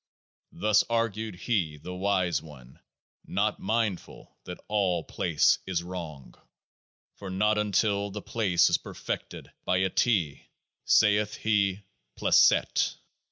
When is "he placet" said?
11.35-12.95